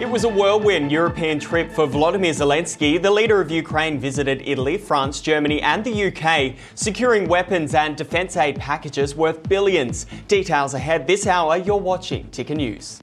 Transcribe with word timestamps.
It 0.00 0.10
was 0.10 0.24
a 0.24 0.28
whirlwind 0.28 0.90
European 0.90 1.38
trip 1.38 1.70
for 1.70 1.86
Volodymyr 1.86 2.30
Zelensky. 2.30 3.00
The 3.00 3.12
leader 3.12 3.40
of 3.40 3.48
Ukraine 3.48 4.00
visited 4.00 4.42
Italy, 4.44 4.76
France, 4.76 5.20
Germany, 5.20 5.62
and 5.62 5.84
the 5.84 6.06
UK, 6.06 6.56
securing 6.74 7.28
weapons 7.28 7.74
and 7.76 7.96
defence 7.96 8.36
aid 8.36 8.58
packages 8.58 9.14
worth 9.14 9.48
billions. 9.48 10.06
Details 10.26 10.74
ahead 10.74 11.06
this 11.06 11.28
hour. 11.28 11.56
You're 11.56 11.76
watching 11.76 12.28
Ticker 12.30 12.56
News. 12.56 13.00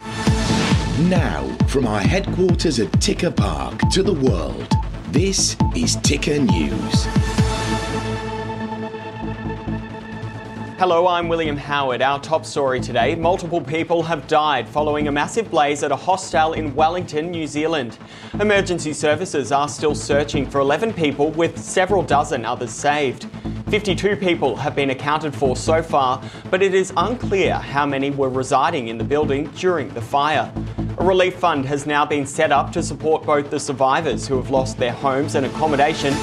Now, 0.99 1.47
from 1.67 1.87
our 1.87 2.01
headquarters 2.01 2.81
at 2.81 2.91
Ticker 2.99 3.31
Park 3.31 3.79
to 3.91 4.03
the 4.03 4.13
world, 4.13 4.67
this 5.11 5.55
is 5.77 5.95
Ticker 5.97 6.39
News. 6.39 7.07
Hello, 10.77 11.07
I'm 11.07 11.29
William 11.29 11.55
Howard. 11.55 12.01
Our 12.01 12.19
top 12.19 12.45
story 12.45 12.81
today 12.81 13.15
multiple 13.15 13.61
people 13.61 14.03
have 14.03 14.27
died 14.27 14.67
following 14.67 15.07
a 15.07 15.11
massive 15.11 15.49
blaze 15.49 15.83
at 15.83 15.91
a 15.93 15.95
hostel 15.95 16.51
in 16.51 16.75
Wellington, 16.75 17.31
New 17.31 17.47
Zealand. 17.47 17.97
Emergency 18.41 18.91
services 18.91 19.53
are 19.53 19.69
still 19.69 19.95
searching 19.95 20.45
for 20.45 20.59
11 20.59 20.91
people, 20.91 21.31
with 21.31 21.57
several 21.57 22.03
dozen 22.03 22.43
others 22.43 22.71
saved. 22.71 23.27
52 23.69 24.17
people 24.17 24.57
have 24.57 24.75
been 24.75 24.89
accounted 24.89 25.33
for 25.33 25.55
so 25.55 25.81
far, 25.81 26.21
but 26.51 26.61
it 26.61 26.73
is 26.73 26.91
unclear 26.97 27.53
how 27.55 27.85
many 27.85 28.11
were 28.11 28.29
residing 28.29 28.89
in 28.89 28.97
the 28.97 29.03
building 29.03 29.45
during 29.55 29.87
the 29.93 30.01
fire. 30.01 30.51
A 30.97 31.05
relief 31.05 31.35
fund 31.35 31.65
has 31.67 31.85
now 31.85 32.05
been 32.05 32.27
set 32.27 32.51
up 32.51 32.73
to 32.73 32.83
support 32.83 33.23
both 33.23 33.49
the 33.49 33.61
survivors 33.61 34.27
who 34.27 34.35
have 34.35 34.49
lost 34.49 34.77
their 34.77 34.91
homes 34.91 35.35
and 35.35 35.45
accommodation, 35.45 36.13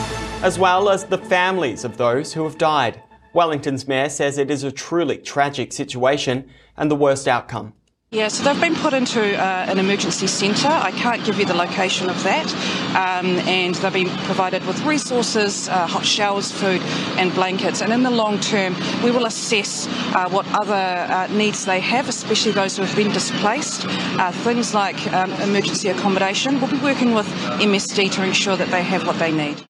as 0.43 0.59
well 0.59 0.91
as 0.91 1.07
the 1.07 1.17
families 1.17 1.87
of 1.87 1.97
those 1.97 2.35
who 2.35 2.45
have 2.45 2.59
died. 2.59 3.02
Wellington's 3.33 3.89
mayor 3.89 4.09
says 4.09 4.39
it 4.39 4.51
is 4.51 4.65
a 4.65 4.73
truly 4.73 5.19
tragic 5.19 5.73
situation 5.73 6.49
and 6.77 6.91
the 6.91 6.97
worst 6.97 7.27
outcome. 7.29 7.75
Yeah, 8.13 8.29
so 8.29 8.45
they've 8.45 8.61
been 8.61 8.75
put 8.75 8.93
into 8.93 9.23
uh, 9.23 9.65
an 9.69 9.79
emergency 9.79 10.27
centre. 10.27 10.69
I 10.69 10.91
can't 10.91 11.25
give 11.25 11.39
you 11.39 11.47
the 11.47 11.55
location 11.55 12.11
of 12.11 12.23
that. 12.25 12.47
Um, 12.95 13.39
and 13.49 13.75
they've 13.77 13.91
been 13.91 14.11
provided 14.27 14.67
with 14.67 14.79
resources, 14.85 15.67
uh, 15.71 15.87
hot 15.87 16.05
showers, 16.05 16.53
food, 16.53 16.83
and 17.17 17.35
blankets. 17.35 17.81
And 17.81 17.91
in 17.91 18.03
the 18.03 18.11
long 18.11 18.39
term, 18.39 18.77
we 19.03 19.11
will 19.11 19.25
assess 19.25 19.87
uh, 20.15 20.29
what 20.29 20.47
other 20.53 20.75
uh, 20.75 21.27
needs 21.29 21.65
they 21.65 21.81
have, 21.81 22.07
especially 22.07 22.53
those 22.53 22.77
who 22.77 22.83
have 22.83 22.95
been 22.95 23.13
displaced. 23.13 23.87
Uh, 23.87 24.31
things 24.31 24.75
like 24.75 25.11
um, 25.15 25.33
emergency 25.41 25.89
accommodation. 25.89 26.61
We'll 26.61 26.71
be 26.71 26.81
working 26.81 27.15
with 27.15 27.27
MSD 27.63 28.13
to 28.13 28.25
ensure 28.25 28.57
that 28.57 28.69
they 28.71 28.83
have 28.83 29.07
what 29.07 29.19
they 29.19 29.33
need. 29.33 29.67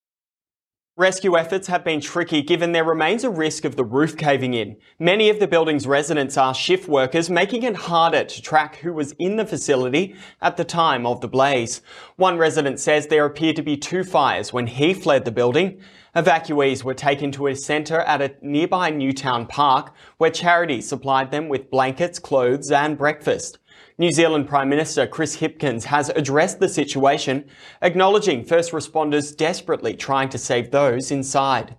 Rescue 0.98 1.39
efforts 1.39 1.69
have 1.69 1.85
been 1.85 2.03
tricky 2.03 2.43
given 2.43 2.73
there 2.73 2.85
remains 2.85 3.25
a 3.25 3.31
risk 3.31 3.65
of 3.65 3.77
the 3.77 3.85
roof 3.85 4.15
caving 4.15 4.53
in. 4.53 4.77
Many 4.99 5.31
of 5.31 5.41
the 5.41 5.49
building's 5.49 5.87
residents 5.87 6.37
are 6.37 6.53
shift 6.53 6.87
workers, 6.87 7.31
making 7.31 7.62
it 7.62 7.75
harder 7.75 8.25
to 8.25 8.43
track 8.43 8.77
who 8.77 8.93
was 8.93 9.12
in 9.19 9.37
the 9.37 9.47
facility 9.47 10.15
at 10.43 10.59
the 10.59 10.65
time 10.65 11.07
of 11.07 11.23
the 11.23 11.29
blaze. 11.29 11.81
One 12.17 12.37
resident 12.37 12.79
says 12.79 13.07
there 13.07 13.25
appeared 13.25 13.57
to 13.57 13.62
be 13.62 13.79
two 13.79 14.05
fires 14.05 14.53
when 14.53 14.67
he 14.67 14.93
fled 14.93 15.25
the 15.25 15.33
building. 15.33 15.81
Evacuees 16.15 16.84
were 16.84 16.93
taken 16.93 17.33
to 17.33 17.47
a 17.47 17.56
centre 17.56 18.01
at 18.01 18.21
a 18.21 18.34
nearby 18.43 18.91
Newtown 18.91 19.47
Park 19.47 19.95
where 20.19 20.31
charities 20.31 20.87
supplied 20.87 21.31
them 21.31 21.49
with 21.49 21.71
blankets, 21.71 22.19
clothes 22.19 22.71
and 22.71 22.99
breakfast. 22.99 23.56
New 23.98 24.11
Zealand 24.11 24.48
Prime 24.48 24.71
Minister 24.71 25.07
Chris 25.07 25.37
Hipkins 25.37 25.85
has 25.85 26.09
addressed 26.11 26.61
the 26.61 26.69
situation, 26.69 27.45
acknowledging 27.83 28.43
first 28.43 28.73
responders 28.73 29.37
desperately 29.37 29.95
trying 29.95 30.31
to 30.31 30.39
save 30.39 30.71
those 30.71 31.11
inside. 31.11 31.77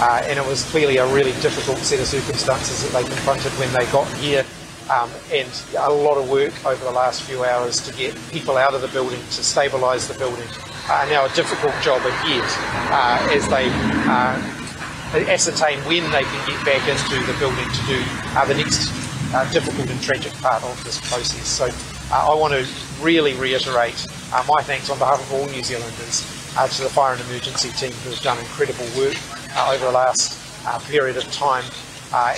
Uh, 0.00 0.22
and 0.24 0.38
it 0.38 0.46
was 0.46 0.64
clearly 0.70 0.96
a 0.96 1.06
really 1.12 1.32
difficult 1.42 1.76
set 1.78 2.00
of 2.00 2.06
circumstances 2.06 2.82
that 2.82 2.92
they 2.92 3.06
confronted 3.06 3.52
when 3.52 3.70
they 3.74 3.84
got 3.92 4.08
here. 4.16 4.44
Um, 4.90 5.10
and 5.30 5.48
a 5.78 5.92
lot 5.92 6.16
of 6.16 6.30
work 6.30 6.52
over 6.64 6.82
the 6.82 6.90
last 6.90 7.22
few 7.22 7.44
hours 7.44 7.80
to 7.86 7.94
get 7.94 8.16
people 8.32 8.56
out 8.56 8.74
of 8.74 8.80
the 8.80 8.88
building, 8.88 9.20
to 9.20 9.42
stabilise 9.44 10.10
the 10.10 10.18
building. 10.18 10.48
Uh, 10.88 11.06
now, 11.10 11.26
a 11.26 11.28
difficult 11.34 11.74
job 11.82 12.00
ahead 12.04 12.42
uh, 12.90 13.36
as 13.36 13.46
they 13.48 13.68
uh, 14.10 15.30
ascertain 15.30 15.78
when 15.80 16.02
they 16.10 16.24
can 16.24 16.48
get 16.48 16.64
back 16.64 16.88
into 16.88 17.24
the 17.30 17.38
building 17.38 17.68
to 17.70 17.86
do 17.86 18.02
uh, 18.34 18.44
the 18.46 18.54
next 18.54 18.99
uh, 19.32 19.50
difficult 19.52 19.88
and 19.88 20.00
tragic 20.02 20.32
part 20.34 20.62
of 20.64 20.82
this 20.84 21.00
process. 21.08 21.46
So 21.46 21.66
uh, 22.12 22.32
I 22.32 22.34
want 22.34 22.54
to 22.54 22.66
really 23.02 23.34
reiterate 23.34 24.06
uh, 24.32 24.44
my 24.48 24.62
thanks 24.62 24.90
on 24.90 24.98
behalf 24.98 25.20
of 25.20 25.32
all 25.32 25.46
New 25.46 25.62
Zealanders 25.62 26.26
uh, 26.56 26.66
to 26.66 26.82
the 26.82 26.88
fire 26.88 27.14
and 27.14 27.22
emergency 27.22 27.70
team 27.70 27.92
who 28.02 28.10
have 28.10 28.20
done 28.20 28.38
incredible 28.38 28.86
work 28.98 29.16
uh, 29.56 29.72
over 29.72 29.86
the 29.86 29.92
last 29.92 30.38
uh, 30.66 30.78
period 30.80 31.16
of 31.16 31.30
time 31.32 31.64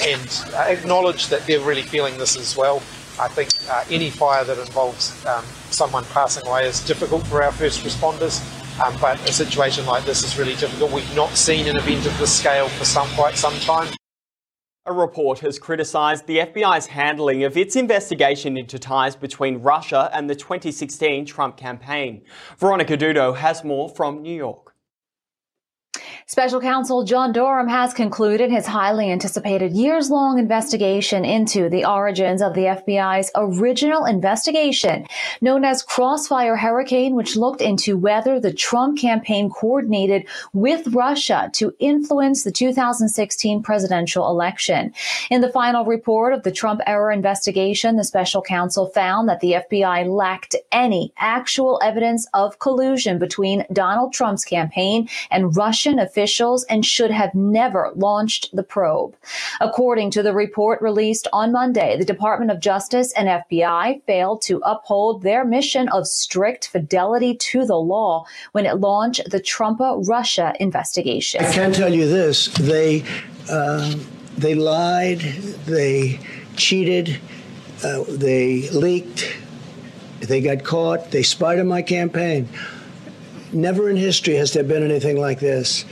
and 0.05 0.45
acknowledge 0.55 1.29
that 1.29 1.47
they're 1.47 1.61
really 1.61 1.83
feeling 1.83 2.19
this 2.19 2.37
as 2.37 2.57
well. 2.57 2.83
I 3.19 3.29
think 3.29 3.51
any 3.91 4.11
fire 4.11 4.45
that 4.45 4.59
involves 4.59 5.25
um, 5.27 5.45
someone 5.71 6.05
passing 6.07 6.47
away 6.47 6.67
is 6.67 6.85
difficult 6.85 7.27
for 7.27 7.43
our 7.43 7.53
first 7.53 7.83
responders. 7.83 8.43
Um, 8.85 8.97
but 9.01 9.21
a 9.29 9.33
situation 9.33 9.85
like 9.87 10.05
this 10.05 10.25
is 10.25 10.39
really 10.39 10.55
difficult. 10.57 10.93
We've 10.93 11.17
not 11.17 11.31
seen 11.31 11.69
an 11.69 11.77
event 11.77 12.07
of 12.07 12.19
this 12.19 12.39
scale 12.39 12.69
for 12.69 12.85
some 12.85 13.07
quite 13.09 13.37
some 13.37 13.55
time. 13.61 13.93
A 14.85 14.93
report 14.93 15.39
has 15.41 15.61
criticised 15.61 16.27
the 16.27 16.39
FBI's 16.39 16.89
handling 16.89 17.45
of 17.45 17.57
its 17.57 17.77
investigation 17.77 18.57
into 18.57 18.81
ties 18.81 19.15
between 19.15 19.63
Russia 19.63 20.11
and 20.13 20.29
the 20.29 20.35
2016 20.35 21.25
Trump 21.25 21.57
campaign. 21.57 22.25
Veronica 22.59 22.97
Dudo 22.97 23.37
has 23.37 23.63
more 23.63 23.89
from 23.89 24.23
New 24.23 24.35
York. 24.35 24.72
Special 26.33 26.63
counsel 26.63 27.05
John 27.05 27.31
Durham 27.35 27.69
has 27.69 27.93
concluded 27.93 28.51
his 28.51 28.67
highly 28.67 29.11
anticipated 29.11 29.73
years 29.73 30.11
long 30.11 30.39
investigation 30.39 31.27
into 31.27 31.69
the 31.69 31.85
origins 31.85 32.41
of 32.41 32.55
the 32.55 32.63
FBI's 32.63 33.31
original 33.35 34.07
investigation, 34.07 35.07
known 35.43 35.63
as 35.63 35.83
Crossfire 35.83 36.57
Hurricane, 36.57 37.15
which 37.15 37.37
looked 37.37 37.61
into 37.61 37.99
whether 37.99 38.41
the 38.41 38.51
Trump 38.51 38.99
campaign 38.99 39.51
coordinated 39.51 40.27
with 40.55 40.89
Russia 40.95 41.51
to 41.53 41.75
influence 41.79 42.45
the 42.45 42.51
2016 42.51 43.63
presidential 43.63 44.27
election. 44.31 44.95
In 45.29 45.43
the 45.43 45.53
final 45.53 45.85
report 45.85 46.33
of 46.33 46.45
the 46.45 46.51
Trump 46.51 46.81
era 46.87 47.15
investigation, 47.15 47.97
the 47.97 48.05
special 48.05 48.41
counsel 48.41 48.87
found 48.87 49.29
that 49.29 49.41
the 49.41 49.57
FBI 49.71 50.09
lacked 50.09 50.57
any 50.73 51.13
actual 51.19 51.79
evidence 51.83 52.27
of 52.33 52.59
collusion 52.59 53.19
between 53.19 53.67
Donald 53.71 54.15
Trump's 54.15 54.47
campaign 54.47 55.11
and 55.31 55.55
Russian 55.55 55.99
officials 55.99 56.22
officials 56.23 56.65
and 56.65 56.87
should 56.87 57.11
have 57.11 57.35
never 57.35 57.91
launched 57.97 58.55
the 58.55 58.63
probe. 58.63 59.17
According 59.61 60.13
to 60.13 60.23
the 60.23 60.33
report 60.33 60.81
released 60.81 61.27
on 61.33 61.51
Monday, 61.51 61.97
the 61.99 62.05
Department 62.05 62.53
of 62.53 62.61
Justice 62.61 63.13
and 63.15 63.29
FBI 63.29 64.03
failed 64.07 64.41
to 64.43 64.63
uphold 64.65 65.23
their 65.23 65.45
mission 65.45 65.89
of 65.89 66.07
strict 66.07 66.69
fidelity 66.69 67.35
to 67.35 67.67
the 67.67 67.77
law 67.77 68.25
when 68.53 68.67
it 68.67 68.79
launched 68.79 69.31
the 69.31 69.41
Trumpa 69.41 70.07
Russia 70.07 70.55
investigation. 70.61 71.45
I 71.45 71.53
can 71.53 71.73
tell 71.73 71.93
you 71.93 72.07
this: 72.09 72.47
they 72.55 73.05
uh, 73.51 73.97
they 74.39 74.55
lied, 74.55 75.19
they 75.67 76.21
cheated, 76.55 77.19
uh, 77.83 78.05
they 78.07 78.71
leaked, 78.71 79.37
they 80.21 80.41
got 80.41 80.63
caught, 80.63 81.11
they 81.11 81.25
spied 81.25 81.59
on 81.59 81.67
my 81.67 81.83
campaign. 81.83 82.49
Never 83.53 83.91
in 83.91 83.97
history 83.97 84.37
has 84.37 84.53
there 84.53 84.65
been 84.65 84.85
anything 84.85 85.19
like 85.21 85.41
this. 85.41 85.85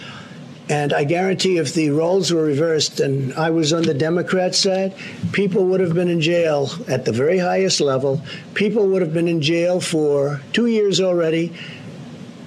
And 0.71 0.93
I 0.93 1.03
guarantee 1.03 1.59
if 1.59 1.75
the 1.75 1.91
roles 1.91 2.33
were 2.33 2.45
reversed 2.45 3.01
and 3.01 3.35
I 3.35 3.51
was 3.51 3.73
on 3.73 3.83
the 3.83 3.93
Democrat 3.93 4.55
side, 4.55 4.95
people 5.33 5.65
would 5.65 5.81
have 5.81 5.95
been 5.95 6.09
in 6.09 6.21
jail 6.21 6.71
at 6.87 7.05
the 7.05 7.13
very 7.13 7.39
highest 7.39 7.81
level. 7.81 8.23
People 8.55 8.87
would 8.87 9.03
have 9.03 9.13
been 9.13 9.27
in 9.27 9.43
jail 9.43 9.81
for 9.81 10.41
two 10.53 10.67
years 10.67 11.01
already. 11.01 11.53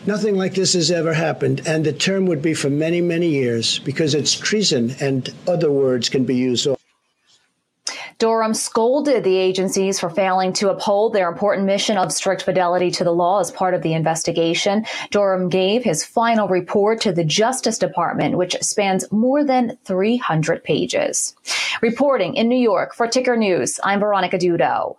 Nothing 0.05 0.37
like 0.37 0.53
this 0.53 0.71
has 0.71 0.89
ever 0.89 1.13
happened. 1.13 1.67
And 1.67 1.85
the 1.85 1.91
term 1.91 2.25
would 2.27 2.41
be 2.41 2.53
for 2.53 2.69
many, 2.69 3.01
many 3.01 3.27
years 3.27 3.79
because 3.79 4.15
it's 4.15 4.33
treason 4.33 4.95
and 5.01 5.29
other 5.45 5.69
words 5.69 6.07
can 6.07 6.23
be 6.23 6.35
used. 6.35 6.65
Durham 8.23 8.53
scolded 8.53 9.25
the 9.25 9.35
agencies 9.35 9.99
for 9.99 10.09
failing 10.09 10.53
to 10.53 10.69
uphold 10.69 11.11
their 11.11 11.27
important 11.27 11.65
mission 11.65 11.97
of 11.97 12.09
strict 12.09 12.43
fidelity 12.43 12.89
to 12.91 13.03
the 13.03 13.11
law 13.11 13.41
as 13.41 13.51
part 13.51 13.73
of 13.73 13.81
the 13.81 13.91
investigation. 13.91 14.85
Durham 15.11 15.49
gave 15.49 15.83
his 15.83 16.05
final 16.05 16.47
report 16.47 17.01
to 17.01 17.11
the 17.11 17.25
Justice 17.25 17.77
Department, 17.77 18.37
which 18.37 18.55
spans 18.61 19.11
more 19.11 19.43
than 19.43 19.77
300 19.83 20.63
pages. 20.63 21.35
Reporting 21.81 22.35
in 22.35 22.47
New 22.47 22.55
York 22.55 22.95
for 22.95 23.07
Ticker 23.07 23.35
News, 23.35 23.77
I'm 23.83 23.99
Veronica 23.99 24.37
Dudo. 24.37 24.95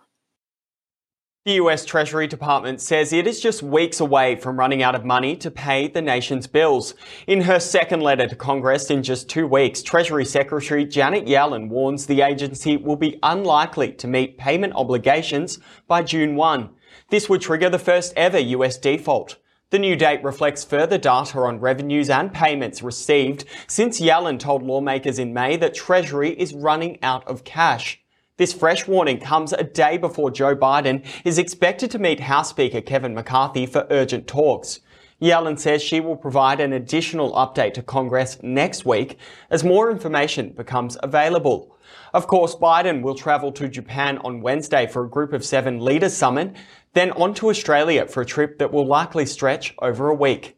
The 1.45 1.61
US 1.61 1.85
Treasury 1.85 2.25
Department 2.25 2.81
says 2.81 3.13
it 3.13 3.27
is 3.27 3.39
just 3.39 3.61
weeks 3.61 3.99
away 3.99 4.35
from 4.35 4.57
running 4.57 4.81
out 4.81 4.95
of 4.95 5.05
money 5.05 5.35
to 5.35 5.51
pay 5.51 5.87
the 5.87 6.01
nation's 6.01 6.47
bills. 6.47 6.95
In 7.27 7.41
her 7.41 7.59
second 7.59 8.01
letter 8.01 8.25
to 8.27 8.35
Congress 8.35 8.89
in 8.89 9.03
just 9.03 9.29
two 9.29 9.45
weeks, 9.45 9.83
Treasury 9.83 10.25
Secretary 10.25 10.85
Janet 10.85 11.27
Yellen 11.27 11.69
warns 11.69 12.07
the 12.07 12.21
agency 12.21 12.77
will 12.77 12.95
be 12.95 13.19
unlikely 13.21 13.91
to 13.91 14.07
meet 14.07 14.39
payment 14.39 14.73
obligations 14.75 15.59
by 15.87 16.01
June 16.01 16.35
1. 16.35 16.67
This 17.11 17.29
would 17.29 17.41
trigger 17.41 17.69
the 17.69 17.77
first 17.77 18.15
ever 18.17 18.39
US 18.39 18.79
default. 18.79 19.37
The 19.69 19.77
new 19.77 19.95
date 19.95 20.23
reflects 20.23 20.63
further 20.63 20.97
data 20.97 21.37
on 21.41 21.59
revenues 21.59 22.09
and 22.09 22.33
payments 22.33 22.81
received 22.81 23.45
since 23.67 24.01
Yellen 24.01 24.39
told 24.39 24.63
lawmakers 24.63 25.19
in 25.19 25.31
May 25.31 25.57
that 25.57 25.75
Treasury 25.75 26.31
is 26.31 26.55
running 26.55 26.97
out 27.03 27.27
of 27.27 27.43
cash. 27.43 28.03
This 28.37 28.51
fresh 28.51 28.85
warning 28.85 29.21
comes 29.21 29.53
a 29.53 29.63
day 29.63 29.97
before 29.97 30.29
Joe 30.29 30.57
Biden 30.57 31.05
is 31.23 31.37
expected 31.37 31.89
to 31.91 31.99
meet 31.99 32.19
House 32.19 32.49
Speaker 32.49 32.81
Kevin 32.81 33.15
McCarthy 33.15 33.65
for 33.65 33.87
urgent 33.89 34.27
talks. 34.27 34.81
Yellen 35.21 35.57
says 35.57 35.81
she 35.81 36.01
will 36.01 36.17
provide 36.17 36.59
an 36.59 36.73
additional 36.73 37.31
update 37.31 37.73
to 37.75 37.81
Congress 37.81 38.37
next 38.43 38.83
week 38.83 39.17
as 39.49 39.63
more 39.63 39.89
information 39.89 40.49
becomes 40.49 40.97
available. 41.01 41.77
Of 42.13 42.27
course, 42.27 42.57
Biden 42.57 43.01
will 43.01 43.15
travel 43.15 43.53
to 43.53 43.69
Japan 43.69 44.17
on 44.17 44.41
Wednesday 44.41 44.85
for 44.85 45.05
a 45.05 45.09
Group 45.09 45.31
of 45.31 45.45
Seven 45.45 45.79
Leaders 45.79 46.13
Summit, 46.13 46.57
then 46.91 47.11
on 47.11 47.35
to 47.35 47.49
Australia 47.49 48.05
for 48.05 48.19
a 48.19 48.25
trip 48.25 48.59
that 48.59 48.73
will 48.73 48.85
likely 48.85 49.25
stretch 49.25 49.73
over 49.79 50.09
a 50.09 50.13
week. 50.13 50.57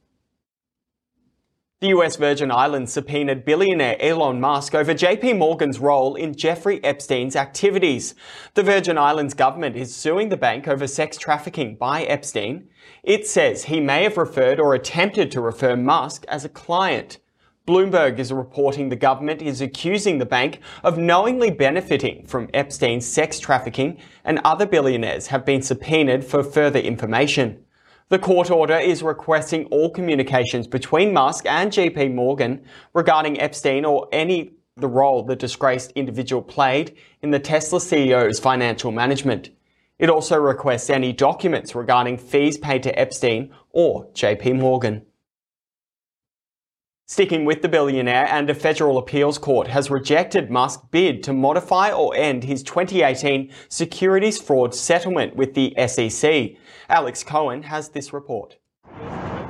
The 1.80 1.90
US 1.90 2.16
Virgin 2.16 2.50
Islands 2.50 2.92
subpoenaed 2.92 3.46
billionaire 3.46 3.98
Elon 4.00 4.40
Musk 4.40 4.74
over 4.74 4.96
JP 4.96 5.38
Morgan's 5.38 5.78
role 5.78 6.16
in 6.16 6.34
Jeffrey 6.34 6.84
Epstein's 6.84 7.36
activities. 7.36 8.16
The 8.56 8.64
Virgin 8.64 8.98
Islands 8.98 9.36
government 9.36 9.76
is 9.76 9.96
suing 9.96 10.30
the 10.30 10.38
bank 10.38 10.68
over 10.68 10.88
sex 10.88 11.18
trafficking 11.18 11.76
by 11.76 12.02
Epstein. 12.06 12.68
It 13.04 13.28
says 13.28 13.66
he 13.66 13.80
may 13.80 14.02
have 14.06 14.18
referred 14.18 14.60
or 14.60 14.74
attempted 14.74 15.30
to 15.30 15.40
refer 15.40 15.76
Musk 15.76 16.26
as 16.28 16.44
a 16.44 16.50
client. 16.50 17.20
Bloomberg 17.68 18.18
is 18.18 18.34
reporting 18.34 18.90
the 18.90 18.96
government 18.96 19.44
is 19.44 19.62
accusing 19.62 20.18
the 20.18 20.26
bank 20.26 20.62
of 20.84 20.98
knowingly 20.98 21.52
benefiting 21.52 22.26
from 22.26 22.50
Epstein's 22.56 23.06
sex 23.06 23.40
trafficking 23.40 24.00
and 24.26 24.42
other 24.44 24.66
billionaires 24.66 25.28
have 25.28 25.46
been 25.46 25.62
subpoenaed 25.62 26.26
for 26.26 26.42
further 26.42 26.80
information. 26.80 27.64
The 28.10 28.20
court 28.20 28.50
order 28.50 28.78
is 28.78 29.04
requesting 29.04 29.66
all 29.66 29.90
communications 29.90 30.66
between 30.66 31.12
Musk 31.12 31.46
and 31.46 31.70
JP 31.70 32.14
Morgan 32.16 32.64
regarding 32.94 33.38
Epstein 33.42 33.84
or 33.84 34.08
any 34.14 34.54
the 34.78 34.88
role 34.88 35.24
the 35.24 35.36
disgraced 35.36 35.92
individual 35.92 36.42
played 36.42 36.96
in 37.22 37.32
the 37.32 37.40
Tesla 37.40 37.80
CEO's 37.80 38.40
financial 38.40 38.94
management. 38.94 39.50
It 40.00 40.10
also 40.10 40.38
requests 40.38 40.90
any 40.90 41.12
documents 41.12 41.76
regarding 41.76 42.18
fees 42.18 42.58
paid 42.58 42.84
to 42.84 42.98
Epstein 42.98 43.54
or 43.72 44.08
JP 44.14 44.58
Morgan. 44.58 45.06
Sticking 47.10 47.46
with 47.46 47.62
the 47.62 47.70
billionaire, 47.70 48.28
and 48.30 48.50
a 48.50 48.54
federal 48.54 48.98
appeals 48.98 49.38
court 49.38 49.70
has 49.70 49.90
rejected 49.90 50.52
Musk's 50.52 50.86
bid 50.92 51.24
to 51.24 51.32
modify 51.32 51.90
or 51.90 52.14
end 52.14 52.44
his 52.44 52.62
2018 52.64 53.50
securities 53.70 54.42
fraud 54.42 54.76
settlement 54.76 55.34
with 55.34 55.54
the 55.54 55.74
SEC. 55.88 56.58
Alex 56.90 57.24
Cohen 57.24 57.64
has 57.64 57.88
this 57.90 58.12
report. 58.12 58.58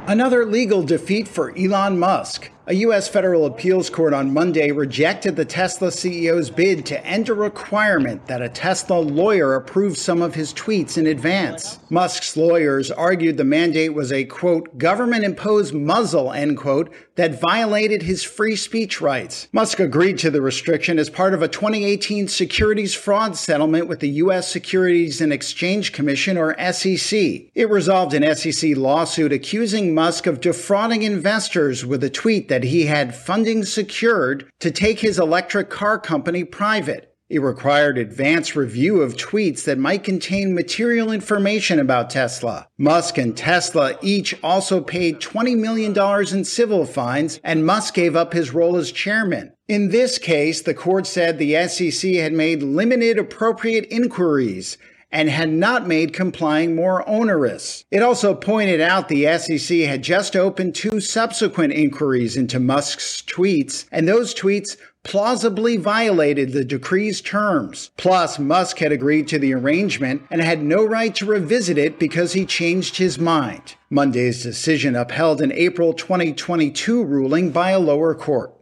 Another 0.05 0.45
legal 0.45 0.83
defeat 0.83 1.27
for 1.27 1.51
Elon 1.57 1.97
Musk. 1.97 2.51
A 2.69 2.73
U.S. 2.73 3.07
federal 3.07 3.45
appeals 3.45 3.89
court 3.89 4.13
on 4.13 4.33
Monday 4.33 4.71
rejected 4.71 5.37
the 5.37 5.45
Tesla 5.45 5.87
CEO's 5.87 6.49
bid 6.49 6.85
to 6.87 7.05
end 7.07 7.29
a 7.29 7.33
requirement 7.33 8.27
that 8.27 8.41
a 8.41 8.49
Tesla 8.49 8.99
lawyer 8.99 9.55
approve 9.55 9.97
some 9.97 10.21
of 10.21 10.35
his 10.35 10.53
tweets 10.53 10.97
in 10.97 11.07
advance. 11.07 11.79
Musk's 11.89 12.35
lawyers 12.35 12.91
argued 12.91 13.37
the 13.37 13.45
mandate 13.45 13.93
was 13.93 14.11
a, 14.11 14.25
quote, 14.25 14.77
government 14.77 15.23
imposed 15.23 15.73
muzzle, 15.73 16.33
end 16.33 16.57
quote, 16.57 16.93
that 17.15 17.39
violated 17.39 18.03
his 18.03 18.23
free 18.23 18.55
speech 18.55 18.99
rights. 18.99 19.47
Musk 19.53 19.79
agreed 19.79 20.17
to 20.19 20.29
the 20.29 20.41
restriction 20.41 20.99
as 20.99 21.09
part 21.09 21.33
of 21.33 21.41
a 21.41 21.47
2018 21.47 22.27
securities 22.27 22.93
fraud 22.93 23.35
settlement 23.37 23.87
with 23.87 24.01
the 24.01 24.09
U.S. 24.09 24.51
Securities 24.51 25.19
and 25.19 25.31
Exchange 25.33 25.93
Commission, 25.93 26.37
or 26.37 26.53
SEC. 26.71 27.17
It 27.55 27.69
resolved 27.69 28.13
an 28.13 28.35
SEC 28.35 28.75
lawsuit 28.75 29.31
accusing 29.31 29.95
Musk 29.95 30.27
of 30.27 30.41
defrauding 30.41 31.03
investors 31.03 31.85
with 31.85 32.03
a 32.03 32.09
tweet 32.09 32.49
that 32.49 32.56
that 32.57 32.63
he 32.63 32.87
had 32.87 33.13
funding 33.13 33.63
secured 33.63 34.49
to 34.59 34.71
take 34.71 34.99
his 34.99 35.19
electric 35.19 35.69
car 35.69 35.99
company 35.99 36.43
private. 36.43 37.13
It 37.29 37.39
required 37.39 37.99
advance 37.99 38.55
review 38.55 39.03
of 39.03 39.15
tweets 39.15 39.65
that 39.65 39.77
might 39.77 40.03
contain 40.03 40.55
material 40.55 41.11
information 41.11 41.77
about 41.77 42.09
Tesla. 42.09 42.67
Musk 42.75 43.19
and 43.19 43.37
Tesla 43.37 43.95
each 44.01 44.33
also 44.41 44.81
paid 44.81 45.19
$20 45.19 45.55
million 45.55 45.95
in 46.35 46.43
civil 46.43 46.87
fines, 46.87 47.39
and 47.43 47.63
Musk 47.63 47.93
gave 47.93 48.15
up 48.15 48.33
his 48.33 48.55
role 48.55 48.75
as 48.75 48.91
chairman. 48.91 49.53
In 49.67 49.89
this 49.89 50.17
case, 50.17 50.63
the 50.63 50.73
court 50.73 51.05
said 51.05 51.37
the 51.37 51.67
SEC 51.67 52.13
had 52.13 52.33
made 52.33 52.63
limited 52.63 53.19
appropriate 53.19 53.85
inquiries 53.91 54.79
and 55.11 55.29
had 55.29 55.49
not 55.49 55.87
made 55.87 56.13
complying 56.13 56.75
more 56.75 57.07
onerous. 57.07 57.85
It 57.91 58.03
also 58.03 58.33
pointed 58.33 58.81
out 58.81 59.07
the 59.07 59.37
SEC 59.37 59.79
had 59.79 60.03
just 60.03 60.35
opened 60.35 60.75
two 60.75 60.99
subsequent 60.99 61.73
inquiries 61.73 62.35
into 62.35 62.59
Musk's 62.59 63.21
tweets, 63.21 63.85
and 63.91 64.07
those 64.07 64.33
tweets 64.33 64.77
plausibly 65.03 65.77
violated 65.77 66.51
the 66.51 66.65
decree's 66.65 67.21
terms. 67.21 67.91
Plus, 67.95 68.37
Musk 68.37 68.79
had 68.79 68.91
agreed 68.91 69.27
to 69.29 69.39
the 69.39 69.53
arrangement 69.53 70.21
and 70.29 70.41
had 70.41 70.61
no 70.61 70.83
right 70.83 71.15
to 71.15 71.25
revisit 71.25 71.77
it 71.77 71.97
because 71.97 72.33
he 72.33 72.45
changed 72.45 72.97
his 72.97 73.17
mind. 73.17 73.75
Monday's 73.89 74.43
decision 74.43 74.97
upheld 74.97 75.41
an 75.41 75.53
April 75.53 75.93
2022 75.93 77.05
ruling 77.05 77.51
by 77.51 77.69
a 77.69 77.79
lower 77.79 78.13
court. 78.13 78.56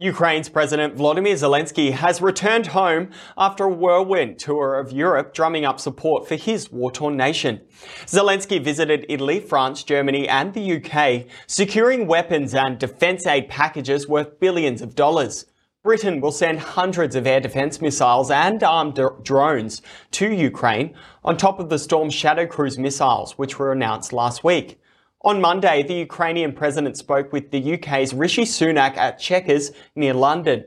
Ukraine's 0.00 0.48
President 0.48 0.94
Volodymyr 0.94 1.32
Zelensky 1.32 1.90
has 1.90 2.22
returned 2.22 2.68
home 2.68 3.10
after 3.36 3.64
a 3.64 3.72
whirlwind 3.72 4.38
tour 4.38 4.78
of 4.78 4.92
Europe, 4.92 5.34
drumming 5.34 5.64
up 5.64 5.80
support 5.80 6.28
for 6.28 6.36
his 6.36 6.70
war-torn 6.70 7.16
nation. 7.16 7.60
Zelensky 8.06 8.62
visited 8.62 9.06
Italy, 9.08 9.40
France, 9.40 9.82
Germany 9.82 10.28
and 10.28 10.54
the 10.54 10.76
UK, 10.76 11.26
securing 11.48 12.06
weapons 12.06 12.54
and 12.54 12.78
defence 12.78 13.26
aid 13.26 13.48
packages 13.48 14.06
worth 14.06 14.38
billions 14.38 14.82
of 14.82 14.94
dollars. 14.94 15.46
Britain 15.82 16.20
will 16.20 16.30
send 16.30 16.60
hundreds 16.60 17.16
of 17.16 17.26
air 17.26 17.40
defence 17.40 17.80
missiles 17.80 18.30
and 18.30 18.62
armed 18.62 19.00
drones 19.24 19.82
to 20.12 20.32
Ukraine, 20.32 20.94
on 21.24 21.36
top 21.36 21.58
of 21.58 21.70
the 21.70 21.78
Storm 21.78 22.08
Shadow 22.08 22.46
cruise 22.46 22.78
missiles, 22.78 23.36
which 23.36 23.58
were 23.58 23.72
announced 23.72 24.12
last 24.12 24.44
week. 24.44 24.80
On 25.22 25.40
Monday, 25.40 25.82
the 25.82 25.94
Ukrainian 25.94 26.52
president 26.52 26.96
spoke 26.96 27.32
with 27.32 27.50
the 27.50 27.74
UK's 27.74 28.14
Rishi 28.14 28.44
Sunak 28.44 28.96
at 28.96 29.18
Chequers 29.18 29.72
near 29.96 30.14
London. 30.14 30.64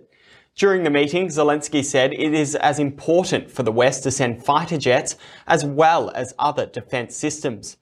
During 0.56 0.84
the 0.84 0.90
meeting, 0.90 1.28
Zelensky 1.28 1.86
said 1.86 2.12
it 2.12 2.34
is 2.34 2.56
as 2.56 2.78
important 2.78 3.50
for 3.50 3.64
the 3.64 3.72
West 3.72 4.04
to 4.04 4.12
send 4.12 4.44
fighter 4.44 4.78
jets 4.78 5.16
as 5.48 5.64
well 5.64 6.10
as 6.10 6.34
other 6.38 6.66
defence 6.66 7.16
systems. 7.16 7.78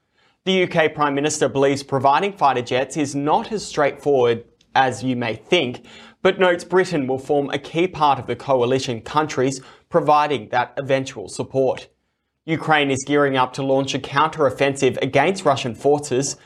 The 0.46 0.72
UK 0.72 0.94
Prime 0.94 1.16
Minister 1.16 1.50
believes 1.50 1.82
providing 1.82 2.34
fighter 2.34 2.62
jets 2.62 2.98
is 2.98 3.16
not 3.16 3.52
as 3.52 3.66
straightforward 3.66 4.46
as 4.76 5.04
you 5.04 5.16
may 5.16 5.34
think, 5.34 5.88
but 6.22 6.40
notes 6.40 6.64
Britain 6.64 7.08
will 7.08 7.18
form 7.18 7.50
a 7.50 7.58
key 7.58 7.88
part 7.88 8.20
of 8.20 8.28
the 8.28 8.36
coalition 8.36 9.02
countries 9.02 9.60
providing 9.90 10.50
that 10.50 10.76
eventual 10.78 11.30
support. 11.30 11.88
Ukraine 12.46 12.92
is 12.92 13.04
gearing 13.08 13.38
up 13.38 13.54
to 13.54 13.64
launch 13.64 13.96
a 13.96 14.00
counter-offensive 14.00 15.00
against 15.02 15.46
Russian 15.46 15.74
forces 15.74 16.38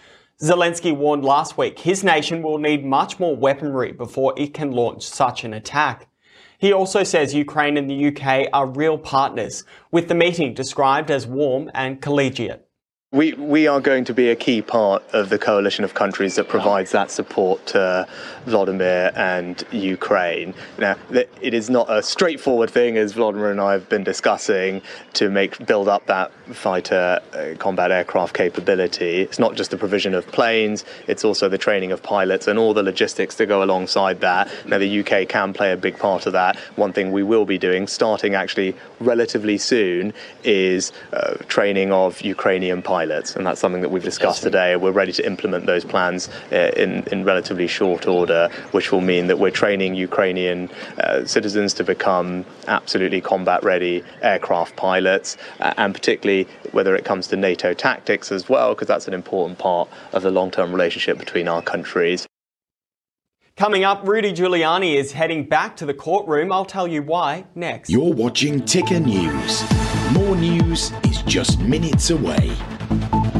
Zelensky 0.42 0.96
warned 0.96 1.24
last 1.24 1.58
week 1.58 1.80
his 1.80 2.04
nation 2.04 2.42
will 2.42 2.58
need 2.58 2.84
much 2.84 3.20
more 3.20 3.36
weaponry 3.36 3.92
before 3.92 4.34
it 4.36 4.54
can 4.54 4.72
launch 4.72 5.04
such 5.04 5.44
an 5.44 5.54
attack. 5.54 6.08
He 6.58 6.74
also 6.74 7.04
says 7.04 7.34
Ukraine 7.34 7.78
and 7.78 7.90
the 7.90 8.08
UK 8.08 8.48
are 8.52 8.68
real 8.68 8.98
partners, 8.98 9.64
with 9.92 10.08
the 10.08 10.16
meeting 10.16 10.54
described 10.54 11.12
as 11.12 11.28
warm 11.28 11.70
and 11.74 12.02
collegiate. 12.02 12.68
We, 13.14 13.34
we 13.34 13.68
are 13.68 13.80
going 13.80 14.06
to 14.06 14.14
be 14.16 14.32
a 14.32 14.36
key 14.36 14.64
part 14.64 15.04
of 15.14 15.30
the 15.30 15.38
coalition 15.38 15.86
of 15.86 15.94
countries 15.94 16.34
that 16.38 16.48
provides 16.48 16.94
that 16.94 17.12
support 17.12 17.64
to 17.68 18.08
Vladimir 18.48 19.12
and 19.14 19.64
Ukraine. 19.72 20.56
Now, 20.80 20.96
it 21.12 21.54
is 21.54 21.70
not 21.70 21.92
a 21.92 22.02
straightforward 22.02 22.72
thing, 22.72 22.98
as 22.98 23.12
Vladimir 23.12 23.52
and 23.52 23.62
I 23.62 23.74
have 23.74 23.88
been 23.88 24.04
discussing, 24.04 24.82
to 25.14 25.30
make 25.30 25.64
build 25.68 25.88
up 25.88 26.08
that 26.08 26.32
fighter 26.56 27.22
uh, 27.34 27.56
combat 27.60 27.92
aircraft 27.92 28.34
capability. 28.34 29.22
It's 29.22 29.38
not 29.38 29.54
just 29.54 29.70
the 29.70 29.78
provision 29.78 30.16
of 30.16 30.26
planes; 30.32 30.84
it's 31.06 31.24
also 31.24 31.48
the 31.48 31.60
training 31.60 31.92
of 31.92 32.02
pilots 32.02 32.48
and 32.48 32.58
all 32.58 32.74
the 32.74 32.82
logistics 32.82 33.36
to 33.36 33.46
go 33.46 33.62
alongside 33.62 34.22
that. 34.22 34.50
Now, 34.66 34.80
the 34.80 35.02
UK 35.02 35.30
can 35.30 35.54
play 35.54 35.72
a 35.72 35.78
big 35.78 36.00
part 36.00 36.26
of 36.26 36.34
that. 36.34 36.58
One 36.78 36.92
thing 36.92 37.12
we 37.12 37.22
will 37.22 37.46
be 37.46 37.60
doing, 37.60 37.86
starting 37.86 38.34
actually 38.34 38.76
relatively 39.00 39.60
soon, 39.60 40.16
is 40.44 40.92
uh, 41.12 41.36
training 41.48 41.94
of 41.94 42.20
Ukrainian 42.22 42.82
pilots 42.82 43.03
pilots, 43.04 43.36
and 43.36 43.46
that's 43.46 43.60
something 43.60 43.82
that 43.82 43.90
we've 43.90 44.04
discussed 44.04 44.44
today. 44.44 44.76
We're 44.76 44.92
ready 44.92 45.12
to 45.14 45.26
implement 45.26 45.66
those 45.66 45.84
plans 45.84 46.30
uh, 46.52 46.72
in, 46.78 47.04
in 47.12 47.26
relatively 47.26 47.68
short 47.68 48.08
order, 48.08 48.50
which 48.72 48.92
will 48.92 49.02
mean 49.02 49.28
that 49.28 49.40
we're 49.40 49.52
training 49.52 49.96
Ukrainian 49.96 50.70
uh, 51.00 51.26
citizens 51.26 51.74
to 51.76 51.84
become 51.84 52.46
absolutely 52.68 53.20
combat 53.20 53.62
ready 53.64 54.04
aircraft 54.22 54.78
pilots, 54.78 55.38
uh, 55.60 55.74
and 55.78 55.94
particularly 55.94 56.48
whether 56.72 56.96
it 56.96 57.04
comes 57.04 57.28
to 57.28 57.36
NATO 57.36 57.74
tactics 57.74 58.32
as 58.32 58.48
well, 58.48 58.74
because 58.74 58.88
that's 58.88 59.08
an 59.08 59.14
important 59.14 59.60
part 59.60 59.90
of 60.14 60.24
the 60.24 60.32
long 60.32 60.50
term 60.50 60.72
relationship 60.72 61.18
between 61.18 61.48
our 61.48 61.62
countries. 61.62 62.26
Coming 63.56 63.84
up, 63.84 64.08
Rudy 64.08 64.34
Giuliani 64.34 64.96
is 64.96 65.12
heading 65.12 65.48
back 65.48 65.76
to 65.78 65.86
the 65.86 65.94
courtroom. 65.94 66.52
I'll 66.52 66.66
tell 66.66 66.88
you 66.88 67.04
why 67.04 67.46
next. 67.54 67.90
You're 67.90 68.14
watching 68.14 68.66
Ticker 68.66 69.00
News. 69.00 69.64
More 70.14 70.36
news 70.36 70.92
is 71.06 71.22
just 71.24 71.60
minutes 71.60 72.10
away 72.10 72.56
you 72.94 73.33